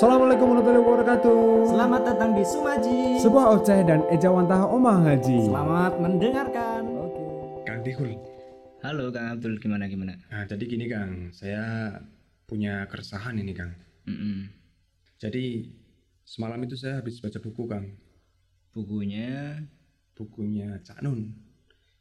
Assalamualaikum 0.00 0.56
warahmatullahi 0.56 0.80
wabarakatuh. 0.80 1.40
Selamat 1.76 2.00
datang 2.08 2.32
di 2.32 2.40
Sumaji. 2.40 3.20
Sebuah 3.20 3.52
oceh 3.52 3.84
dan 3.84 4.00
ejawantah 4.08 4.72
Omah 4.72 5.04
Haji. 5.04 5.44
Selamat 5.44 5.92
mendengarkan. 6.00 6.82
Kang 7.68 7.84
Tihul. 7.84 8.16
Halo 8.80 9.12
Kang 9.12 9.36
Abdul, 9.36 9.60
gimana 9.60 9.92
gimana? 9.92 10.16
Nah, 10.32 10.48
jadi 10.48 10.64
gini 10.64 10.88
Kang, 10.88 11.28
saya 11.36 12.00
punya 12.48 12.88
keresahan 12.88 13.44
ini 13.44 13.52
Kang. 13.52 13.76
Mm-mm. 14.08 14.48
Jadi 15.20 15.68
semalam 16.24 16.64
itu 16.64 16.80
saya 16.80 17.04
habis 17.04 17.20
baca 17.20 17.36
buku 17.36 17.68
Kang, 17.68 17.92
Bukunya, 18.72 19.60
bukunya 20.16 20.80
Cak 20.80 21.04
Nun 21.04 21.28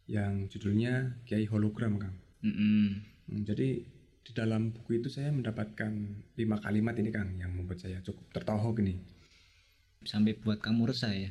yang 0.07 0.47
judulnya 0.47 1.19
Kiai 1.27 1.43
Hologram 1.51 1.99
Kang. 1.99 2.15
mm-mm. 2.47 3.03
Hmm, 3.27 3.43
jadi 3.43 3.83
di 4.29 4.37
dalam 4.37 4.69
buku 4.69 5.01
itu 5.01 5.09
saya 5.09 5.33
mendapatkan 5.33 5.89
lima 6.37 6.61
kalimat 6.61 6.93
ini 7.01 7.09
Kang 7.09 7.33
yang 7.33 7.49
membuat 7.49 7.81
saya 7.81 7.97
cukup 8.05 8.29
tertohok 8.29 8.77
ini. 8.85 8.95
sampai 9.99 10.31
buat 10.37 10.61
kamu 10.63 10.87
resah 10.93 11.11
ya? 11.11 11.27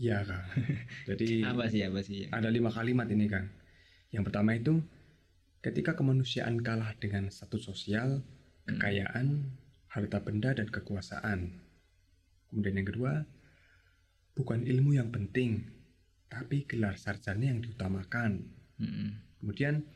Iya 0.00 0.24
Kang. 0.24 0.42
Jadi 1.08 1.44
Apa 1.44 1.68
sih 1.70 1.84
apa 1.84 2.00
sih? 2.02 2.26
ada 2.32 2.48
lima 2.48 2.72
kalimat 2.72 3.06
ini 3.06 3.28
Kang. 3.28 3.46
Yang 4.10 4.24
pertama 4.32 4.56
itu 4.56 4.80
ketika 5.60 5.94
kemanusiaan 5.94 6.58
kalah 6.64 6.96
dengan 6.96 7.28
status 7.28 7.68
sosial, 7.68 8.24
kekayaan, 8.66 9.52
harta 9.92 10.18
benda 10.24 10.56
dan 10.56 10.66
kekuasaan. 10.66 11.60
Kemudian 12.50 12.82
yang 12.82 12.88
kedua, 12.88 13.12
bukan 14.34 14.66
ilmu 14.66 14.98
yang 14.98 15.12
penting, 15.14 15.70
tapi 16.26 16.66
gelar 16.66 16.96
sarjana 16.98 17.46
yang 17.46 17.62
diutamakan. 17.62 18.42
Mm-mm. 18.80 19.08
Kemudian 19.38 19.86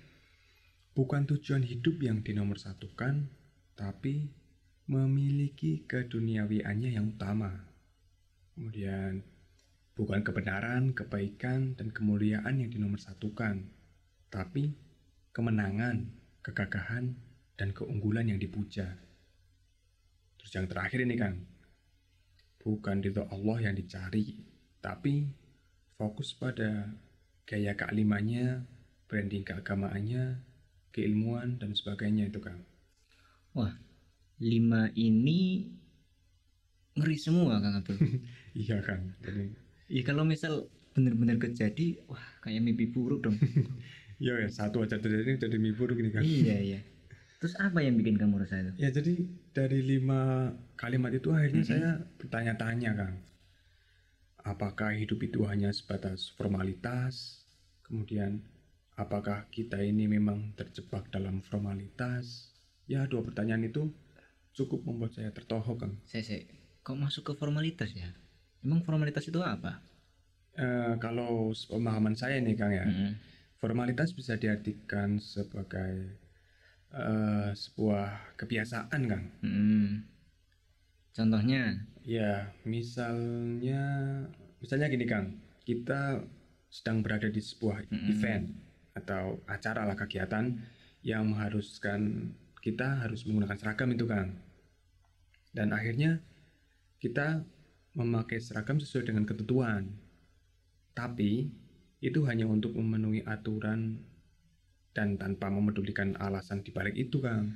bukan 0.95 1.27
tujuan 1.27 1.67
hidup 1.67 1.99
yang 1.99 2.23
dinomorsatukan, 2.23 3.27
tapi 3.75 4.31
memiliki 4.87 5.83
keduniawiannya 5.91 6.95
yang 6.95 7.11
utama. 7.11 7.67
Kemudian 8.55 9.27
bukan 9.99 10.23
kebenaran, 10.23 10.95
kebaikan, 10.95 11.75
dan 11.75 11.91
kemuliaan 11.91 12.63
yang 12.63 12.71
dinomorsatukan, 12.71 13.67
tapi 14.31 14.79
kemenangan, 15.35 16.15
kegagahan, 16.47 17.19
dan 17.59 17.75
keunggulan 17.75 18.31
yang 18.31 18.39
dipuja. 18.39 18.95
Terus 20.39 20.53
yang 20.55 20.71
terakhir 20.71 21.03
ini 21.03 21.19
kan, 21.19 21.35
bukan 22.63 23.03
ridho 23.03 23.27
Allah 23.35 23.67
yang 23.67 23.75
dicari, 23.75 24.39
tapi 24.79 25.27
fokus 25.99 26.39
pada 26.39 26.95
gaya 27.43 27.75
kealimannya, 27.75 28.63
branding 29.11 29.43
keagamaannya, 29.43 30.54
keilmuan, 30.95 31.59
dan 31.59 31.75
sebagainya 31.75 32.31
itu 32.31 32.39
kan. 32.39 32.63
Wah, 33.59 33.75
lima 34.39 34.91
ini 34.95 35.67
ngeri 36.95 37.17
semua 37.19 37.59
Kang 37.59 37.83
Abdul. 37.83 37.99
Iya 38.55 38.79
kan, 38.87 39.19
jadi 39.19 39.51
Iya 39.91 40.03
kalau 40.07 40.23
misal 40.23 40.71
bener-bener 40.95 41.43
kejadi, 41.43 41.99
wah 42.07 42.23
kayak 42.39 42.63
mimpi 42.63 42.87
buruk 42.87 43.27
dong. 43.27 43.35
Iya 44.23 44.47
ya, 44.47 44.49
satu 44.49 44.87
aja 44.87 44.95
terjadi 45.03 45.43
jadi 45.43 45.59
mimpi 45.59 45.75
buruk 45.75 45.99
ini 45.99 46.15
kan. 46.15 46.23
iya 46.23 46.57
iya. 46.63 46.81
Terus 47.43 47.59
apa 47.59 47.83
yang 47.83 47.99
bikin 47.99 48.15
kamu 48.15 48.41
resah 48.47 48.63
itu? 48.63 48.73
Ya 48.79 48.89
jadi 48.95 49.27
dari 49.51 49.83
lima 49.83 50.55
kalimat 50.79 51.11
itu 51.11 51.35
akhirnya 51.35 51.67
saya 51.67 51.91
bertanya-tanya 52.23 52.91
Kang. 52.95 53.15
Apakah 54.47 54.95
hidup 54.95 55.19
itu 55.19 55.43
hanya 55.51 55.75
sebatas 55.75 56.31
formalitas? 56.39 57.43
Kemudian 57.85 58.41
apakah 58.95 59.47
kita 59.51 59.83
ini 59.83 60.07
memang 60.07 60.55
terjebak 60.55 61.11
dalam 61.11 61.43
formalitas? 61.43 62.55
Ya 62.87 63.07
dua 63.09 63.25
pertanyaan 63.25 63.67
itu 63.67 63.91
cukup 64.55 64.87
membuat 64.87 65.19
saya 65.19 65.35
tertohok 65.35 65.77
Kang. 65.83 65.95
Saya, 66.07 66.23
saya, 66.23 66.41
kok 66.87 66.99
masuk 66.99 67.23
ke 67.27 67.33
formalitas 67.35 67.91
ya? 67.91 68.11
Emang 68.63 68.87
formalitas 68.87 69.27
itu 69.27 69.43
apa? 69.43 69.83
Eh, 70.55 70.95
kalau 71.03 71.51
pemahaman 71.51 72.15
saya 72.15 72.39
nih 72.39 72.55
Kang 72.55 72.71
ya, 72.71 72.87
Mm-mm. 72.87 73.19
formalitas 73.59 74.15
bisa 74.15 74.39
diartikan 74.39 75.19
sebagai 75.19 76.15
eh, 76.95 77.51
sebuah 77.51 78.39
kebiasaan 78.39 79.03
Kang. 79.11 79.25
Mm-mm. 79.43 80.07
Contohnya, 81.15 81.79
Ya, 82.05 82.53
misalnya 82.69 83.81
misalnya 84.61 84.93
gini 84.93 85.09
Kang, 85.09 85.41
kita 85.65 86.21
sedang 86.69 87.01
berada 87.01 87.33
di 87.33 87.41
sebuah 87.41 87.89
event 87.89 88.45
atau 88.95 89.43
acara 89.51 89.83
lah 89.83 89.99
kegiatan 89.99 90.55
yang 91.03 91.27
mengharuskan 91.35 92.31
kita 92.63 93.05
harus 93.05 93.27
menggunakan 93.29 93.59
seragam 93.61 93.93
itu 93.93 94.07
Kang. 94.09 94.41
Dan 95.53 95.75
akhirnya 95.75 96.23
kita 97.03 97.45
memakai 97.95 98.41
seragam 98.41 98.81
sesuai 98.81 99.13
dengan 99.13 99.29
ketentuan. 99.29 99.93
Tapi 100.97 101.51
itu 102.01 102.25
hanya 102.25 102.49
untuk 102.49 102.73
memenuhi 102.73 103.21
aturan 103.27 104.01
dan 104.95 105.19
tanpa 105.19 105.51
memedulikan 105.51 106.15
alasan 106.17 106.63
di 106.63 106.71
balik 106.71 106.95
itu 106.95 107.19
Kang. 107.21 107.53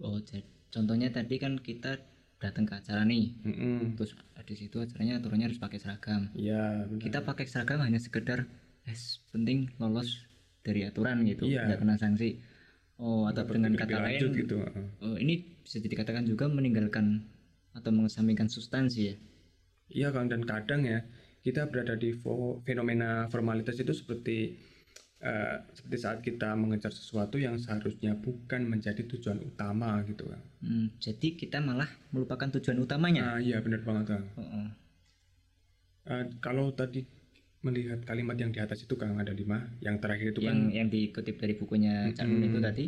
oh 0.00 0.16
contohnya 0.72 1.12
tadi 1.12 1.36
kan 1.36 1.60
kita 1.60 2.00
datang 2.40 2.64
ke 2.64 2.72
acara 2.72 3.04
nih, 3.04 3.36
Mm-mm. 3.44 4.00
terus 4.00 4.16
di 4.48 4.56
situ 4.56 4.80
acaranya 4.80 5.20
aturannya 5.20 5.52
harus 5.52 5.60
pakai 5.60 5.76
seragam. 5.76 6.32
Iya, 6.32 6.88
benar. 6.88 7.04
Kita 7.04 7.18
pakai 7.20 7.44
seragam 7.44 7.84
hanya 7.84 8.00
sekedar, 8.00 8.48
es 8.88 9.20
penting 9.28 9.68
lolos 9.76 10.29
dari 10.60 10.84
aturan 10.84 11.24
gitu, 11.24 11.48
Iya. 11.48 11.66
nggak 11.68 11.80
kena 11.80 11.96
sanksi. 11.96 12.40
Oh 13.00 13.24
atau 13.24 13.48
Nggak 13.48 13.56
dengan 13.56 13.72
kata 13.80 13.98
lain, 14.04 14.20
gitu. 14.36 14.56
oh, 15.00 15.16
ini 15.16 15.56
bisa 15.64 15.80
dikatakan 15.80 16.28
juga 16.28 16.52
meninggalkan 16.52 17.24
atau 17.72 17.88
mengesampingkan 17.96 18.52
substansi 18.52 19.00
ya. 19.08 19.16
Iya 19.90 20.08
Kang 20.12 20.28
dan 20.28 20.44
kadang 20.44 20.84
ya 20.84 21.00
kita 21.40 21.64
berada 21.72 21.96
di 21.96 22.12
fenomena 22.62 23.24
formalitas 23.32 23.80
itu 23.80 23.96
seperti 23.96 24.52
eh, 25.20 25.56
seperti 25.72 25.96
saat 25.96 26.18
kita 26.20 26.52
mengejar 26.56 26.92
sesuatu 26.92 27.40
yang 27.40 27.56
seharusnya 27.56 28.16
bukan 28.16 28.68
menjadi 28.68 29.00
tujuan 29.04 29.40
utama 29.40 30.00
gitu 30.04 30.28
Kang. 30.28 30.44
Hmm, 30.60 30.92
jadi 31.00 31.28
kita 31.40 31.64
malah 31.64 31.88
melupakan 32.12 32.52
tujuan 32.60 32.84
utamanya. 32.84 33.36
Nah 33.36 33.40
iya 33.40 33.64
benar 33.64 33.80
banget 33.80 34.12
Kang. 34.16 34.24
Oh, 34.36 34.44
oh. 34.44 34.68
Eh, 36.08 36.24
kalau 36.40 36.72
tadi 36.72 37.04
melihat 37.60 38.00
kalimat 38.08 38.36
yang 38.40 38.50
di 38.52 38.60
atas 38.60 38.84
itu 38.84 38.96
Kang 38.96 39.20
ada 39.20 39.32
lima, 39.36 39.68
yang 39.84 40.00
terakhir 40.00 40.32
itu 40.32 40.40
Yang 40.40 40.56
kan 40.56 40.58
yang 40.72 40.88
dikutip 40.88 41.36
dari 41.36 41.54
bukunya 41.56 42.08
Nun 42.24 42.40
itu 42.48 42.58
tadi, 42.60 42.84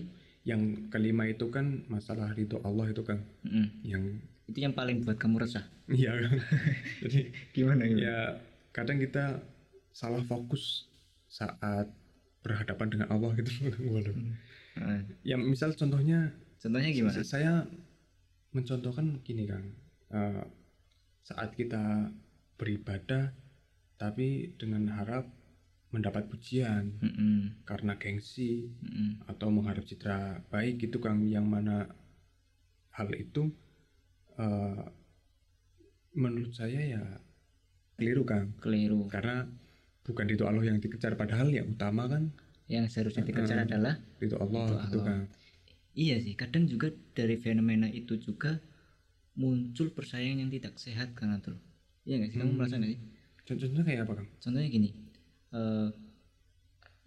yang 0.49 0.89
kelima 0.89 1.29
itu 1.29 1.47
kan 1.53 1.85
masalah 1.93 2.33
ridho 2.33 2.59
Allah 2.65 2.89
itu 2.89 3.05
Kang. 3.05 3.21
mm, 3.45 3.69
Yang 3.85 4.05
itu 4.49 4.59
yang 4.65 4.75
paling 4.75 5.05
buat 5.05 5.17
kamu 5.21 5.45
resah. 5.45 5.65
iya 5.93 6.17
Kang. 6.17 6.37
Jadi 7.05 7.21
Gimana 7.53 7.85
ya 7.85 8.41
kadang 8.73 8.97
kita 8.97 9.45
salah 9.93 10.25
fokus 10.25 10.89
saat 11.29 11.93
berhadapan 12.41 12.89
dengan 12.89 13.09
Allah 13.13 13.31
gitu. 13.37 13.53
Waduh. 13.93 14.17
Heeh. 14.81 15.01
Ya 15.23 15.37
misal 15.37 15.77
contohnya 15.77 16.33
Contohnya 16.63 16.91
gimana? 16.95 17.21
Saya 17.27 17.67
mencontohkan 18.53 19.21
gini 19.25 19.45
Kang, 19.49 19.67
Eh, 20.13 20.45
saat 21.25 21.57
kita 21.57 22.13
beribadah 22.61 23.33
tapi 24.03 24.29
dengan 24.61 24.85
harap 24.99 25.25
mendapat 25.95 26.25
pujian 26.33 26.85
Mm-mm, 27.03 27.39
karena 27.69 27.93
gengsi 28.03 28.53
mm-mm. 28.85 29.11
atau 29.33 29.49
mengharap 29.57 29.85
citra 29.91 30.19
baik 30.53 30.75
gitu 30.85 30.99
Kang, 31.05 31.21
yang 31.35 31.47
mana 31.55 31.77
hal 32.97 33.09
itu 33.17 33.43
eh, 34.39 34.85
menurut 36.13 36.53
saya 36.53 36.81
ya 36.95 37.03
keliru 37.99 38.23
Kang, 38.31 38.49
Keliru. 38.63 39.01
karena 39.13 39.37
bukan 40.07 40.27
itu 40.35 40.45
Allah 40.49 40.65
yang 40.71 40.79
dikejar 40.83 41.15
padahal 41.21 41.49
yang 41.53 41.69
utama 41.75 42.05
kan 42.13 42.23
Yang 42.71 42.85
seharusnya 42.95 43.23
dikejar 43.29 43.59
Mm-mm. 43.59 43.67
adalah 43.69 43.95
itu 44.23 44.35
Allah 44.39 44.67
gitu. 44.87 44.99
Kang. 45.07 45.25
Iya 46.05 46.17
sih, 46.25 46.35
kadang 46.43 46.65
juga 46.73 46.89
dari 47.19 47.37
fenomena 47.45 47.89
itu 48.01 48.15
juga 48.27 48.57
muncul 49.43 49.89
persaingan 49.97 50.39
yang 50.47 50.51
tidak 50.57 50.75
sehat 50.85 51.09
kan 51.19 51.29
Atul. 51.37 51.57
Iya 52.09 52.15
nggak 52.21 52.31
sih? 52.33 52.39
Kamu 52.41 52.53
Hmm. 52.53 52.59
merasa 52.59 52.75
nggak 52.81 52.93
sih? 52.97 53.01
Contohnya 53.43 53.83
kayak 53.83 54.01
apa 54.07 54.13
Kang? 54.23 54.29
Contohnya 54.39 54.69
gini, 54.71 54.91
eh, 55.53 55.89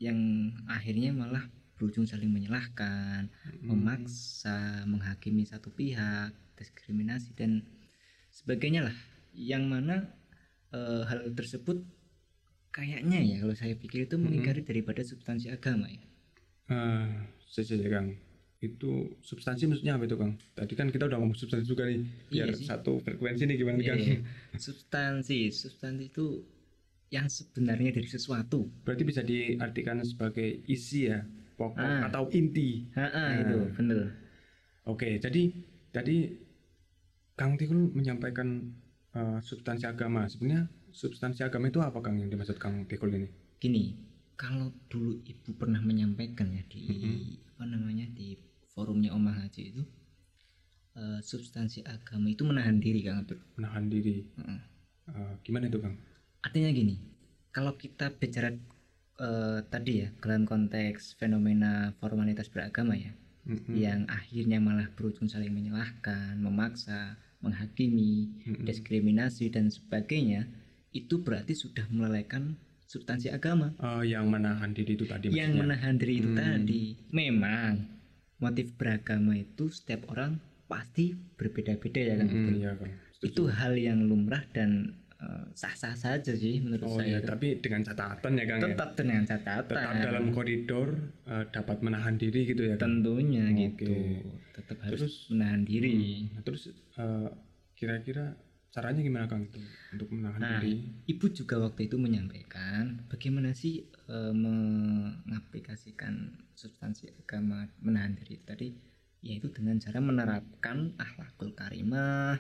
yang 0.04 0.20
akhirnya 0.68 1.16
malah 1.16 1.48
berujung 1.76 2.08
saling 2.08 2.32
menyalahkan, 2.32 3.28
Hmm. 3.28 3.68
memaksa, 3.68 4.84
menghakimi 4.88 5.44
satu 5.48 5.72
pihak, 5.72 6.32
diskriminasi 6.56 7.36
dan 7.36 7.64
sebagainya 8.32 8.88
lah. 8.88 8.96
Yang 9.36 9.64
mana 9.68 9.96
eh, 10.76 11.04
hal 11.08 11.32
tersebut 11.32 11.88
kayaknya 12.76 13.24
ya 13.24 13.36
kalau 13.40 13.56
saya 13.56 13.80
pikir 13.80 14.12
itu 14.12 14.20
mengingkari 14.20 14.60
daripada 14.68 15.00
substansi 15.08 15.48
agama 15.48 15.88
ya. 15.88 16.04
Ah, 16.68 17.24
saya 17.48 17.64
saya, 17.64 17.88
Kang. 17.88 18.12
Itu 18.66 18.92
substansi 19.22 19.64
maksudnya 19.66 19.94
apa 19.94 20.04
itu 20.04 20.16
Kang? 20.16 20.34
Tadi 20.52 20.74
kan 20.74 20.88
kita 20.88 21.06
udah 21.06 21.18
ngomong 21.18 21.34
substansi 21.34 21.66
juga 21.66 21.86
nih. 21.86 22.02
Biar 22.28 22.48
Iya 22.50 22.56
sih. 22.56 22.66
satu 22.66 22.98
frekuensi 23.00 23.44
nih 23.44 23.56
gimana 23.56 23.78
Iya, 23.78 23.88
Kang? 23.88 24.00
iya. 24.00 24.18
Substansi, 24.66 25.40
substansi 25.52 26.04
itu 26.08 26.26
yang 27.08 27.28
sebenarnya 27.28 27.94
dari 27.94 28.08
sesuatu. 28.08 28.66
Berarti 28.82 29.04
bisa 29.04 29.22
diartikan 29.22 30.02
sebagai 30.02 30.66
isi 30.66 31.06
ya, 31.06 31.22
pokok 31.54 31.78
Ah. 31.78 32.10
atau 32.10 32.26
inti. 32.30 32.90
Ha, 32.92 33.06
Nah. 33.06 33.34
itu 33.40 33.58
bener. 33.72 34.10
Oke, 34.84 35.18
jadi 35.18 35.42
tadi 35.90 36.34
Kang 37.34 37.56
Tikul 37.56 37.92
menyampaikan 37.92 38.74
eh, 39.12 39.40
substansi 39.40 39.86
agama. 39.86 40.26
Sebenarnya 40.26 40.68
substansi 40.92 41.40
agama 41.42 41.68
itu 41.68 41.80
apa 41.80 42.00
Kang 42.00 42.16
yang 42.16 42.28
dimaksud 42.28 42.56
Kang 42.56 42.84
Tikul 42.84 43.12
ini? 43.12 43.28
gini 43.56 43.96
kalau 44.36 44.68
dulu 44.86 45.24
ibu 45.24 45.56
pernah 45.56 45.80
menyampaikan 45.80 46.52
ya 46.52 46.62
di 46.66 46.84
Mhm. 46.84 47.48
apa 47.50 47.64
namanya 47.66 48.06
di 48.12 48.36
forumnya 48.76 49.10
Omah 49.10 49.40
Haji 49.40 49.72
itu 49.72 49.82
eh, 50.94 51.20
substansi 51.22 51.84
agama 51.86 52.28
itu 52.28 52.44
menahan 52.44 52.78
diri 52.78 53.00
kang 53.02 53.24
Abdul 53.24 53.40
Menahan 53.56 53.86
diri. 53.88 54.22
Heeh. 54.36 54.62
Eh, 55.08 55.34
gimana 55.42 55.66
itu 55.66 55.78
Kang? 55.78 55.96
artinya 56.42 56.70
gini 56.70 56.96
kalau 57.50 57.74
kita 57.74 58.12
bicara 58.12 58.54
eh, 59.18 59.60
tadi 59.66 60.04
ya 60.04 60.10
dalam 60.20 60.44
konteks 60.44 61.16
fenomena 61.16 61.90
formalitas 61.98 62.46
beragama 62.48 62.94
ya 62.94 63.14
Mm-mm. 63.46 63.74
yang 63.74 64.06
akhirnya 64.06 64.58
malah 64.58 64.90
berujung 64.92 65.26
saling 65.26 65.50
menyalahkan 65.50 66.36
memaksa 66.36 67.14
menghakimi 67.40 68.30
Mm-mm. 68.44 68.62
diskriminasi 68.62 69.50
dan 69.50 69.70
sebagainya 69.70 70.50
itu 70.92 71.18
berarti 71.18 71.54
sudah 71.54 71.86
melelehkan 71.90 72.58
substansi 72.84 73.30
agama 73.30 73.74
Eh, 73.78 74.10
yang 74.10 74.26
menahan 74.26 74.70
diri 74.70 74.94
itu 74.94 75.06
tadi 75.06 75.30
yang 75.30 75.54
maksudnya. 75.54 75.62
menahan 75.66 75.96
diri 75.96 76.14
itu 76.16 76.30
Hmm. 76.30 76.38
tadi 76.38 76.84
memang 77.10 77.74
motif 78.38 78.76
beragama 78.76 79.34
itu 79.36 79.70
setiap 79.70 80.08
orang 80.12 80.38
pasti 80.66 81.14
berbeda-beda 81.38 82.02
ya 82.02 82.16
kan 82.18 82.28
Mm-mm, 82.28 82.58
iya. 82.58 82.72
Setuju. 83.16 83.28
itu 83.32 83.44
hal 83.48 83.74
yang 83.78 84.00
lumrah 84.04 84.44
dan 84.52 84.92
eh, 85.22 85.46
sah-sah 85.54 85.96
saja 85.96 86.34
sih 86.34 86.60
menurut 86.60 86.90
Oh 86.90 86.98
saya 86.98 87.16
iya, 87.16 87.20
tapi 87.24 87.62
dengan 87.62 87.86
catatan 87.86 88.32
ya 88.36 88.44
Kang 88.44 88.60
ya. 88.60 88.66
tetap 88.74 88.90
dengan 88.98 89.24
catatan 89.24 89.72
Tetap 89.72 90.04
dalam 90.04 90.26
koridor 90.34 90.88
eh, 91.26 91.46
dapat 91.48 91.78
menahan 91.80 92.16
diri 92.18 92.42
gitu 92.44 92.64
ya 92.66 92.76
Kang. 92.76 93.00
tentunya 93.06 93.46
Oke. 93.48 93.62
gitu 93.72 93.94
tetap 94.52 94.78
harus 94.84 95.00
Terus, 95.00 95.16
menahan 95.32 95.62
diri 95.64 95.96
Nah, 96.34 96.42
terus 96.44 96.62
eh, 96.98 97.30
kira-kira 97.74 98.36
caranya 98.76 99.00
gimana 99.00 99.32
Kang 99.32 99.48
itu 99.48 99.64
untuk 99.96 100.12
menahan 100.12 100.40
Nah, 100.44 100.60
diri? 100.60 100.84
ibu 101.08 101.26
juga 101.32 101.56
waktu 101.64 101.88
itu 101.88 101.96
menyampaikan 101.96 103.08
bagaimana 103.08 103.56
sih 103.56 103.88
eh, 103.88 104.34
mengaplikasikan 104.36 106.36
substansi 106.52 107.08
agama 107.16 107.72
menahan 107.80 108.20
diri 108.20 108.36
itu 108.36 108.44
tadi 108.44 108.68
yaitu 109.24 109.48
dengan 109.50 109.80
cara 109.80 110.04
menerapkan 110.04 110.92
akhlakul 111.00 111.56
karimah, 111.56 112.36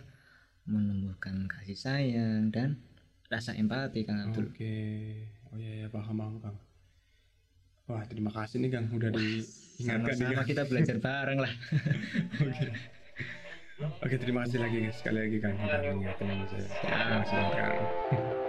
menumbuhkan 0.67 1.47
kasih 1.47 1.79
sayang 1.79 2.51
dan 2.51 2.83
rasa 3.31 3.55
empati 3.55 4.03
Kang 4.05 4.27
Abdul. 4.29 4.51
Oke. 4.53 4.75
Oh 5.49 5.57
iya 5.57 5.81
ya 5.81 5.87
paham 5.89 6.19
paham 6.19 6.35
Kang. 6.43 6.57
Wah, 7.87 8.03
terima 8.05 8.29
kasih 8.29 8.59
nih 8.61 8.69
Kang 8.75 8.85
udah 8.91 9.09
diingatkan 9.09 10.13
nih 10.13 10.35
Sama-sama 10.35 10.43
kita 10.45 10.63
belajar 10.67 10.95
bareng 10.99 11.39
lah. 11.41 11.53
Oke, 12.43 12.69
terima 14.23 14.47
kasih 14.47 14.59
lagi 14.63 14.87
sekali 14.95 15.19
lagi 15.27 15.37
Kang 15.43 15.59
udah 15.59 15.79
mengingatkan 15.83 16.47
saya. 16.47 16.67
Terima 16.79 17.15
kasih. 17.27 18.44